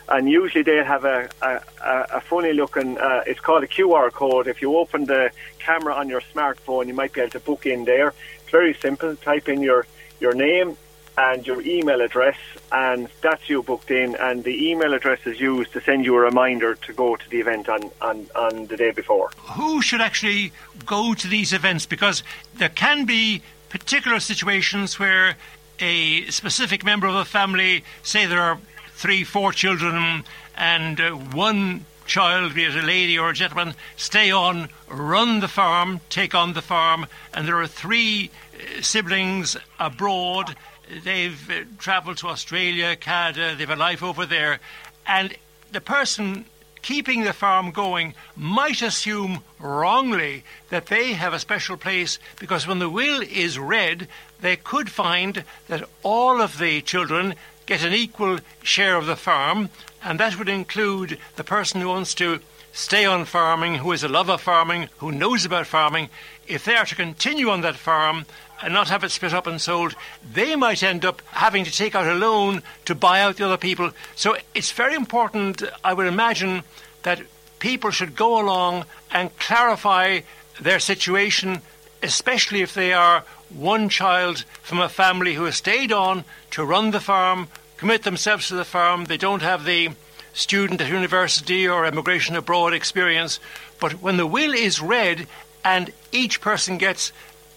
[0.09, 4.47] and usually they'll have a, a, a funny looking, uh, it's called a QR code.
[4.47, 7.85] If you open the camera on your smartphone, you might be able to book in
[7.85, 8.13] there.
[8.43, 9.17] It's very simple.
[9.17, 9.87] Type in your,
[10.21, 10.77] your name
[11.17, 12.37] and your email address,
[12.71, 16.21] and that's you booked in, and the email address is used to send you a
[16.21, 19.31] reminder to go to the event on, on, on the day before.
[19.37, 20.53] Who should actually
[20.87, 21.85] go to these events?
[21.85, 22.23] Because
[22.55, 25.37] there can be particular situations where
[25.83, 28.59] a specific member of a family, say there are
[28.95, 30.23] three, four children,
[30.57, 35.49] and uh, one child, be it a lady or a gentleman, stay on, run the
[35.49, 40.55] farm, take on the farm, and there are three uh, siblings abroad.
[41.03, 44.61] They've uh, travelled to Australia, Canada, they've a life over there,
[45.05, 45.35] and
[45.73, 46.45] the person
[46.83, 52.81] keeping the farm going might assume wrongly that they have a special place because when
[52.81, 54.09] the will is read,
[54.43, 59.71] they could find that all of the children get an equal share of the farm,
[60.05, 62.41] and that would include the person who wants to
[62.73, 66.09] stay on farming, who is a lover of farming, who knows about farming.
[66.47, 68.27] If they are to continue on that farm,
[68.63, 69.95] and not have it split up and sold,
[70.33, 73.57] they might end up having to take out a loan to buy out the other
[73.57, 73.91] people.
[74.15, 76.63] So it's very important, I would imagine,
[77.03, 77.21] that
[77.59, 80.21] people should go along and clarify
[80.61, 81.61] their situation,
[82.03, 86.91] especially if they are one child from a family who has stayed on to run
[86.91, 89.05] the farm, commit themselves to the farm.
[89.05, 89.91] They don't have the
[90.33, 93.39] student at university or emigration abroad experience.
[93.81, 95.27] But when the will is read
[95.65, 97.13] and each person gets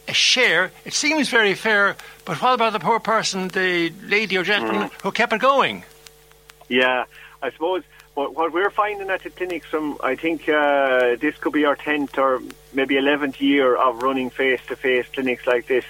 [0.07, 4.43] a share, it seems very fair, but what about the poor person, the lady or
[4.43, 5.01] gentleman mm.
[5.01, 5.83] who kept it going?
[6.69, 7.05] Yeah,
[7.41, 7.83] I suppose
[8.15, 11.75] what, what we're finding at the clinics, some I think uh, this could be our
[11.75, 12.41] 10th or
[12.73, 15.85] maybe 11th year of running face to face clinics like this.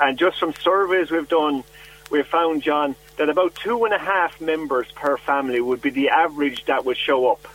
[0.00, 1.62] And just from surveys we've done,
[2.10, 6.08] we've found, John, that about two and a half members per family would be the
[6.08, 7.46] average that would show up.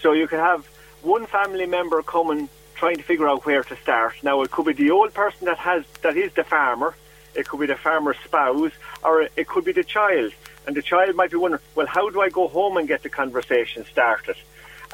[0.00, 0.64] So you could have
[1.02, 4.14] one family member coming trying to figure out where to start.
[4.22, 6.94] Now, it could be the old person that has that is the farmer.
[7.34, 10.32] It could be the farmer's spouse, or it could be the child.
[10.68, 13.08] And the child might be wondering, well, how do I go home and get the
[13.08, 14.36] conversation started?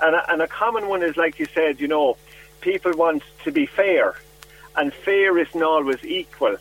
[0.01, 2.17] And a, and a common one is, like you said, you know,
[2.61, 4.15] people want to be fair,
[4.77, 6.59] and fair isn't always equal.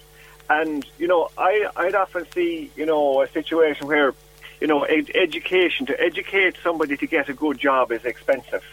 [0.49, 4.15] And you know, I I'd often see you know a situation where
[4.59, 8.63] you know, ed- education to educate somebody to get a good job is expensive.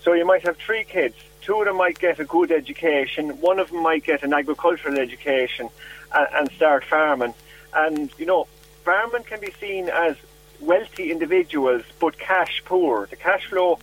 [0.00, 1.16] So you might have three kids.
[1.42, 3.40] Two of them might get a good education.
[3.42, 5.68] One of them might get an agricultural education
[6.14, 7.34] and, and start farming.
[7.74, 8.46] And you know,
[8.86, 10.16] farming can be seen as
[10.60, 13.06] wealthy individuals, but cash poor.
[13.06, 13.80] The cash flow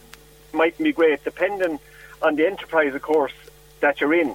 [0.54, 1.78] might be great, depending
[2.22, 3.34] on the enterprise, of course,
[3.82, 4.30] that you're in.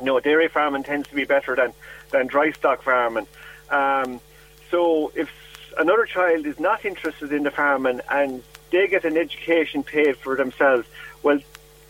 [0.00, 1.72] You know, dairy farming tends to be better than,
[2.10, 3.28] than dry stock farming.
[3.70, 4.20] Um,
[4.68, 5.30] so if
[5.78, 8.42] another child is not interested in the farming and
[8.72, 10.88] they get an education paid for themselves,
[11.22, 11.38] well,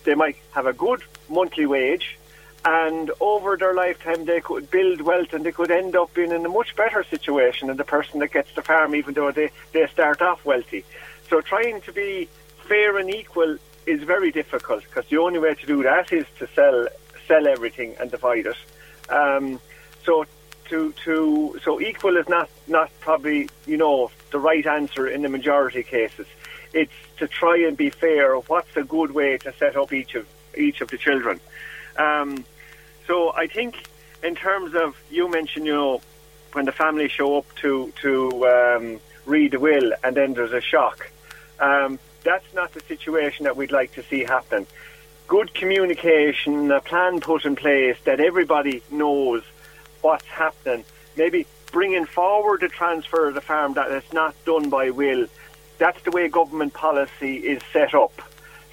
[0.05, 2.19] they might have a good monthly wage
[2.65, 6.45] and over their lifetime they could build wealth and they could end up being in
[6.47, 9.87] a much better situation than the person that gets the farm even though they, they
[9.89, 10.85] start off wealthy.
[11.29, 12.29] So trying to be
[12.67, 16.49] fair and equal is very difficult because the only way to do that is to
[16.55, 16.89] sell
[17.27, 18.57] sell everything and divide it.
[19.11, 19.61] Um,
[20.05, 20.25] so
[20.67, 25.29] to to so equal is not not probably you know the right answer in the
[25.29, 26.27] majority of cases.
[26.73, 28.37] It's to try and be fair.
[28.37, 31.41] What's a good way to set up each of each of the children?
[31.97, 32.45] Um,
[33.07, 33.77] so I think
[34.23, 36.01] in terms of you mentioned, you know,
[36.53, 40.61] when the family show up to to um, read the will and then there's a
[40.61, 41.11] shock.
[41.59, 44.67] Um, that's not the situation that we'd like to see happen.
[45.27, 49.43] Good communication, a plan put in place that everybody knows
[50.01, 50.85] what's happening.
[51.17, 55.27] Maybe bringing forward the transfer of the farm that is not done by will.
[55.79, 58.23] That's the way government policy is set up.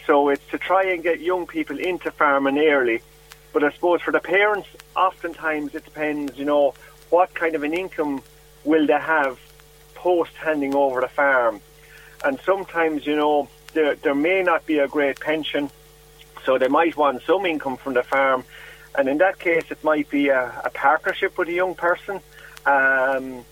[0.06, 3.02] So it's to try and get young people into farming early.
[3.54, 6.74] But I suppose for the parents, oftentimes it depends, you know,
[7.10, 8.24] what kind of an income
[8.64, 9.40] will they have
[9.96, 11.62] post handing over the farm
[12.24, 15.72] and sometimes, you know, there, there may not be a great pension,
[16.46, 18.44] so they might want some income from the farm.
[18.96, 22.20] And in that case, it might be a, a partnership with a young person,
[22.66, 23.46] um,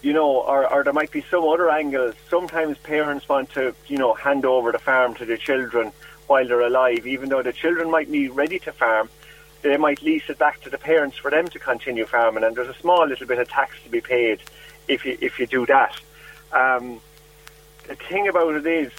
[0.00, 2.14] you know, or, or there might be some other angles.
[2.30, 5.92] Sometimes parents want to, you know, hand over the farm to their children
[6.28, 9.08] while they're alive, even though the children might be ready to farm.
[9.62, 12.68] They might lease it back to the parents for them to continue farming, and there's
[12.68, 14.38] a small little bit of tax to be paid
[14.86, 15.98] if you if you do that.
[16.52, 17.00] Um,
[17.88, 18.92] the thing about it is,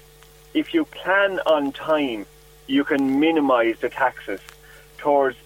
[0.54, 2.26] if you plan on time,
[2.68, 4.42] you can minimise the taxes.
[4.98, 5.38] Towards,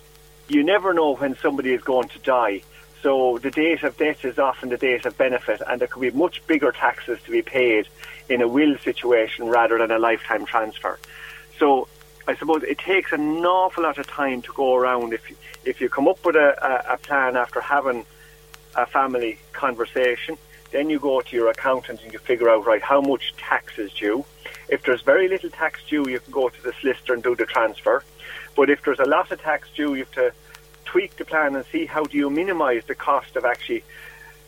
[0.47, 2.63] you never know when somebody is going to die.
[3.03, 6.11] So the date of death is often the date of benefit, and there could be
[6.11, 7.87] much bigger taxes to be paid
[8.29, 10.97] in a will situation rather than a lifetime transfer.
[11.59, 11.87] So
[12.27, 15.35] I suppose it takes an awful lot of time to go around if you,
[15.65, 16.57] if you come up with a,
[16.89, 18.05] a, a plan after having
[18.75, 20.37] a family conversation
[20.73, 23.93] then you go to your accountant and you figure out, right, how much tax is
[23.93, 24.25] due.
[24.67, 27.45] If there's very little tax due, you can go to the solicitor and do the
[27.45, 28.03] transfer.
[28.55, 30.33] But if there's a lot of tax due, you have to
[30.83, 33.83] tweak the plan and see how do you minimise the cost of actually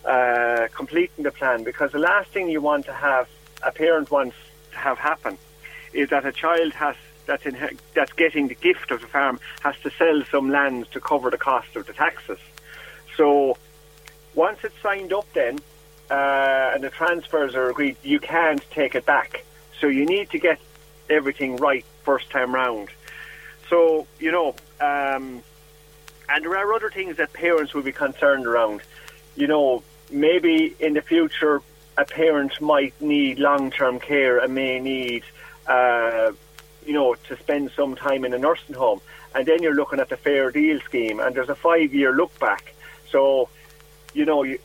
[0.03, 1.63] uh, completing the plan.
[1.63, 3.29] Because the last thing you want to have,
[3.61, 4.35] a parent wants
[4.71, 5.37] to have happen,
[5.95, 7.57] is that a child has that's in,
[7.93, 11.37] that's getting the gift of the farm has to sell some lands to cover the
[11.37, 12.37] cost of the taxes.
[13.17, 13.57] So
[14.35, 15.59] once it's signed up, then
[16.09, 19.43] uh, and the transfers are agreed, you can't take it back.
[19.79, 20.59] So you need to get
[21.09, 22.89] everything right first time round.
[23.69, 25.41] So, you know, um,
[26.29, 28.81] and there are other things that parents will be concerned around.
[29.35, 31.61] You know, maybe in the future,
[31.97, 35.23] a parent might need long term care and may need,
[35.67, 36.31] uh,
[36.85, 39.01] you know, to spend some time in a nursing home.
[39.33, 42.37] And then you're looking at the fair deal scheme, and there's a five year look
[42.39, 42.73] back.
[43.09, 43.49] So,
[44.13, 44.59] you know, you,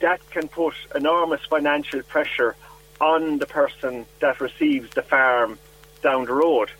[0.00, 2.56] that can put enormous financial pressure
[3.00, 5.58] on the person that receives the farm
[6.02, 6.70] down the road.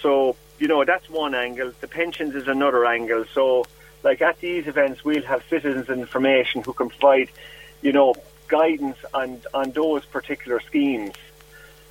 [0.00, 1.72] So, you know, that's one angle.
[1.80, 3.24] The pensions is another angle.
[3.32, 3.66] So,
[4.02, 7.30] like at these events, we'll have citizens information who can provide,
[7.82, 8.14] you know,
[8.48, 11.14] guidance on, on those particular schemes.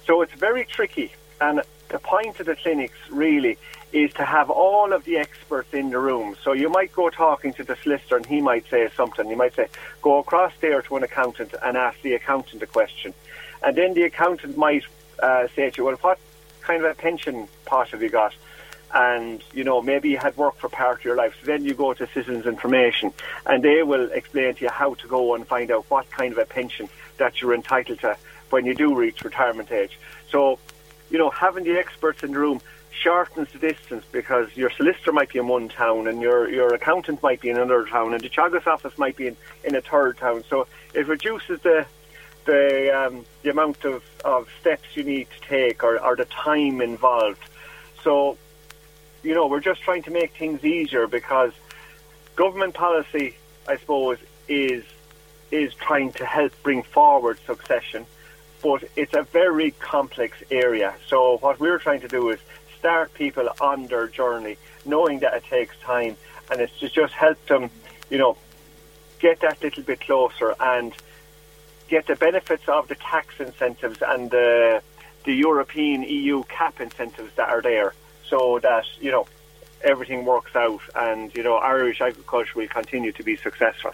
[0.06, 1.14] So it's very tricky.
[1.42, 3.58] And the point of the clinics really
[3.92, 6.36] is to have all of the experts in the room.
[6.44, 9.28] So you might go talking to the solicitor and he might say something.
[9.28, 9.68] He might say,
[10.02, 13.14] go across there to an accountant and ask the accountant a question.
[13.64, 14.84] And then the accountant might
[15.22, 16.20] uh, say to you, well, what
[16.62, 18.36] kind of a pension pot have you got?
[18.94, 21.36] And, you know, maybe you had worked for part of your life.
[21.40, 23.14] So then you go to Citizens Information
[23.46, 26.38] and they will explain to you how to go and find out what kind of
[26.38, 28.18] a pension that you're entitled to
[28.50, 30.00] when you do reach retirement age.
[30.32, 30.60] So,
[31.10, 35.30] you know, having the experts in the room shortens the distance because your solicitor might
[35.30, 38.30] be in one town and your, your accountant might be in another town and the
[38.30, 40.44] Teagasc office might be in, in a third town.
[40.50, 41.86] So it reduces the
[42.46, 46.82] the um, the amount of, of steps you need to take or, or the time
[46.82, 47.44] involved.
[48.04, 48.38] So,
[49.24, 51.52] you know, we're just trying to make things easier because
[52.36, 53.36] government policy,
[53.68, 54.84] I suppose, is
[55.52, 58.06] is trying to help bring forward succession,
[58.62, 60.94] but it's a very complex area.
[61.08, 62.40] So what we're trying to do is
[62.78, 66.18] start people on their journey, knowing that it takes time,
[66.50, 67.70] and it's to just help them,
[68.10, 68.38] you know,
[69.20, 70.94] get that little bit closer and
[71.90, 74.82] get the benefits of the tax incentives and the
[75.26, 77.94] the European EU cap incentives that are there,
[78.26, 79.28] so that you know
[79.84, 83.92] everything works out, and you know Irish agriculture will continue to be successful.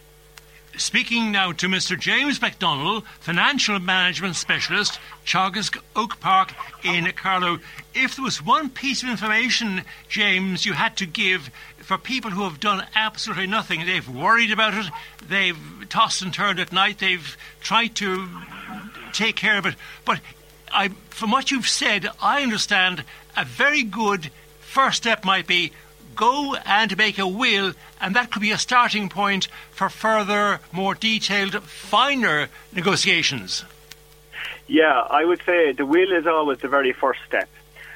[0.78, 1.98] Speaking now to Mr.
[1.98, 6.54] James MacDonald, Financial Management Specialist, Teagasc Oak Park
[6.84, 7.60] in Carlow.
[7.94, 12.44] If there was one piece of information, James, you had to give for people who
[12.44, 14.92] have done absolutely nothing, they've worried about it,
[15.26, 15.58] they've
[15.88, 18.28] tossed and turned at night, they've tried to
[19.14, 19.76] take care of it.
[20.04, 20.20] But
[20.74, 23.06] I, from what you've said, I understand
[23.38, 25.72] a very good first step might be
[26.16, 30.96] go and make a will, and that could be a starting point for further, more
[30.96, 33.64] detailed, finer negotiations.
[34.68, 37.50] Yeah, I would say the will is always the very first step.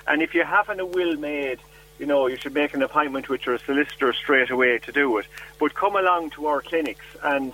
[0.07, 1.59] And if you haven't a will made,
[1.97, 5.25] you know, you should make an appointment with your solicitor straight away to do it.
[5.59, 7.53] But come along to our clinics and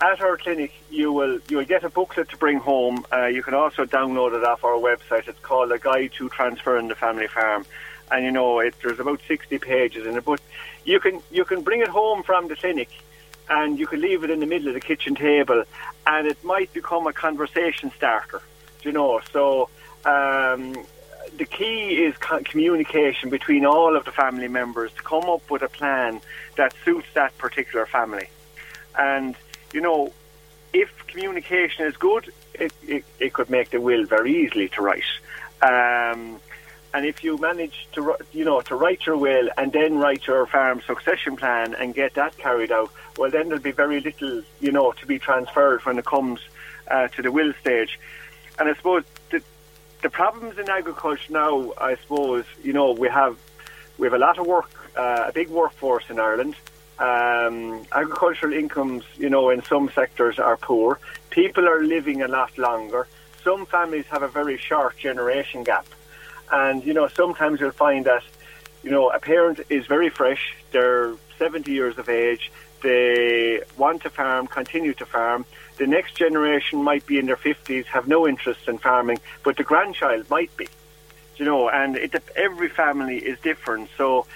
[0.00, 3.06] at our clinic you will you will get a booklet to bring home.
[3.12, 5.26] Uh, you can also download it off our website.
[5.26, 7.64] It's called A Guide to Transferring the Family Farm
[8.10, 10.24] and you know it, there's about 60 pages in it.
[10.24, 10.40] But
[10.84, 12.90] you can you can bring it home from the clinic,
[13.48, 15.64] and you can leave it in the middle of the kitchen table,
[16.06, 18.42] and it might become a conversation starter.
[18.82, 19.68] You know, so.
[20.04, 20.86] Um,
[21.36, 25.68] the key is communication between all of the family members to come up with a
[25.68, 26.20] plan
[26.56, 28.28] that suits that particular family.
[28.98, 29.34] And,
[29.72, 30.12] you know,
[30.72, 35.02] if communication is good, it, it, it could make the will very easily to write.
[35.62, 36.40] Um,
[36.96, 40.46] and if you manage to, you know, to write your will and then write your
[40.46, 44.72] farm succession plan and get that carried out, well, then there'll be very little, you
[44.72, 46.40] know, to be transferred when it comes
[46.90, 48.00] uh, to the will stage.
[48.58, 49.42] And I suppose the,
[50.00, 53.36] the problems in agriculture now, I suppose, you know, we have
[53.98, 56.56] we have a lot of work, uh, a big workforce in Ireland.
[56.98, 60.98] Um, agricultural incomes, you know, in some sectors are poor.
[61.28, 63.06] People are living a lot longer.
[63.44, 65.86] Some families have a very short generation gap.
[66.52, 68.22] And, you know, sometimes you'll find that,
[68.82, 72.50] you know, a parent is very fresh, they're 70 years of age,
[72.82, 75.44] they want to farm, continue to farm.
[75.78, 79.64] The next generation might be in their 50s, have no interest in farming, but the
[79.64, 80.68] grandchild might be.
[81.36, 83.90] You know, and it, every family is different.
[83.98, 84.26] So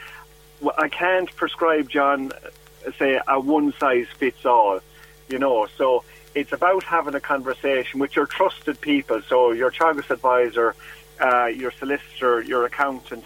[0.76, 4.80] I can't prescribe, John, uh, say a one size fits all.
[5.28, 6.04] You know, so
[6.34, 9.22] it's about having a conversation with your trusted people.
[9.22, 10.74] So your Teagasc advisor,
[11.20, 13.24] uh, your solicitor, your accountant.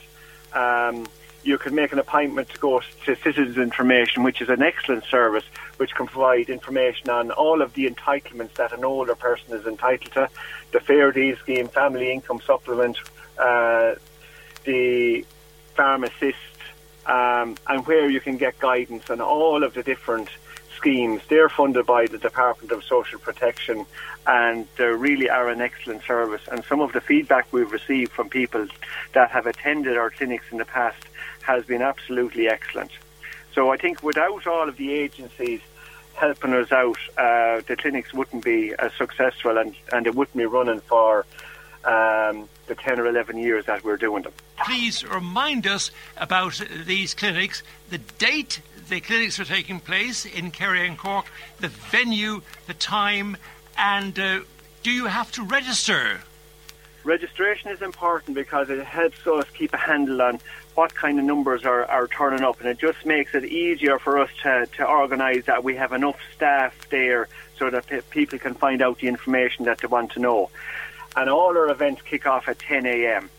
[0.52, 1.06] Um,
[1.44, 5.44] you can make an appointment to go to Citizens Information, which is an excellent service
[5.76, 10.12] which can provide information on all of the entitlements that an older person is entitled
[10.12, 10.28] to,
[10.72, 12.98] the Fair Deal Scheme, Family Income Supplement,
[13.38, 13.94] uh,
[14.64, 15.26] the
[15.74, 16.38] Farm Assist,
[17.06, 20.30] um, and where you can get guidance on all of the different
[20.76, 21.20] schemes.
[21.28, 23.84] They're funded by the Department of Social Protection
[24.26, 26.42] and they really are an excellent service.
[26.50, 28.66] And some of the feedback we've received from people
[29.12, 31.02] that have attended our clinics in the past
[31.42, 32.90] has been absolutely excellent.
[33.54, 35.60] So I think without all of the agencies
[36.14, 40.46] helping us out, uh, the clinics wouldn't be as successful and, and it wouldn't be
[40.46, 41.26] running for
[41.84, 44.32] um, the 10 or 11 years that we're doing them.
[44.64, 50.86] Please remind us about these clinics, the date the clinics are taking place in Kerry
[50.86, 51.26] and Cork,
[51.60, 53.36] the venue, the time,
[53.76, 54.40] and uh,
[54.82, 56.20] do you have to register?
[57.04, 60.40] Registration is important because it helps us keep a handle on
[60.74, 64.18] what kind of numbers are, are turning up, and it just makes it easier for
[64.18, 68.82] us to, to organise that we have enough staff there so that people can find
[68.82, 70.50] out the information that they want to know.
[71.16, 73.30] And all our events kick off at 10 a.m.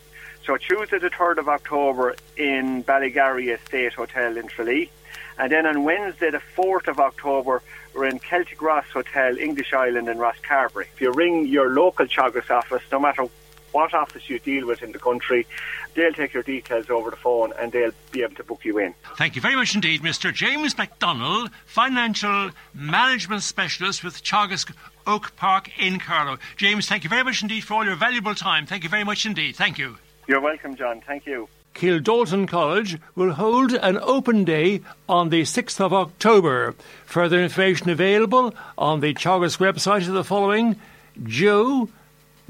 [0.46, 4.90] So Tuesday the 3rd of October in Ballygarry Estate Hotel in Tralee.
[5.38, 7.62] And then on Wednesday, the 4th of October,
[7.94, 10.86] we're in Celtic Ross Hotel, English Island in Rosscarbery.
[10.94, 13.26] If you ring your local Teagasc office, no matter
[13.72, 15.46] what office you deal with in the country,
[15.94, 18.94] they'll take your details over the phone and they'll be able to book you in.
[19.16, 20.32] Thank you very much indeed, Mr.
[20.32, 24.72] James McDonnell, Financial Management Specialist with Teagasc
[25.06, 26.38] Oak Park in Carlow.
[26.56, 28.64] James, thank you very much indeed for all your valuable time.
[28.64, 29.56] Thank you very much indeed.
[29.56, 29.98] Thank you.
[30.26, 31.02] You're welcome, John.
[31.02, 31.48] Thank you.
[31.76, 36.74] Kildalton College will hold an open day on the 6th of October.
[37.04, 40.76] Further information available on the Teagasc website is the following
[41.22, 42.46] joe.day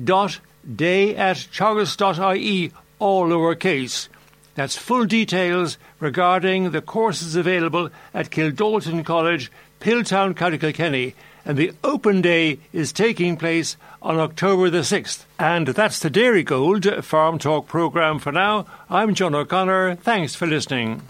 [1.16, 4.08] at teagasc.ie, all lowercase.
[4.54, 9.50] That's full details regarding the courses available at Kildalton College,
[9.80, 11.14] Piltown, County Kilkenny.
[11.46, 15.24] And the open day is taking place on October the 6th.
[15.38, 18.66] And that's the Dairygold Farm Talk programme for now.
[18.90, 19.94] I'm John O'Connor.
[19.94, 21.02] Thanks for listening.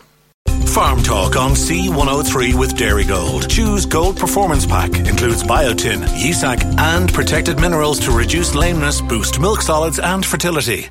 [0.66, 3.48] Farm Talk on C103 with Dairygold.
[3.48, 4.94] Choose Gold Performance Pack.
[4.98, 10.90] Includes biotin, Yea-Sacc, and protected minerals to reduce lameness, boost milk solids and fertility.